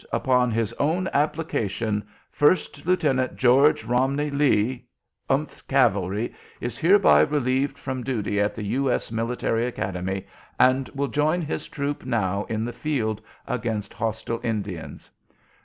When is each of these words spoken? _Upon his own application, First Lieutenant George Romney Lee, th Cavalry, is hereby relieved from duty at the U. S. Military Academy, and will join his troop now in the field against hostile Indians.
_Upon 0.11 0.49
his 0.49 0.73
own 0.79 1.07
application, 1.13 2.07
First 2.31 2.87
Lieutenant 2.87 3.35
George 3.35 3.83
Romney 3.83 4.31
Lee, 4.31 4.87
th 5.29 5.67
Cavalry, 5.67 6.33
is 6.59 6.75
hereby 6.79 7.19
relieved 7.19 7.77
from 7.77 8.03
duty 8.03 8.39
at 8.41 8.55
the 8.55 8.63
U. 8.63 8.91
S. 8.91 9.11
Military 9.11 9.67
Academy, 9.67 10.25
and 10.59 10.89
will 10.95 11.07
join 11.07 11.39
his 11.43 11.67
troop 11.69 12.03
now 12.03 12.45
in 12.49 12.65
the 12.65 12.73
field 12.73 13.21
against 13.47 13.93
hostile 13.93 14.39
Indians. 14.43 15.11